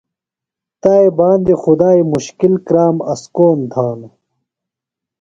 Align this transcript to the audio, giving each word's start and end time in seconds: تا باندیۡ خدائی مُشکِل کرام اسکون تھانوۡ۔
تا 0.81 0.95
باندیۡ 1.17 1.57
خدائی 1.63 2.01
مُشکِل 2.13 2.53
کرام 2.67 2.95
اسکون 3.11 3.59
تھانوۡ۔ 3.71 4.13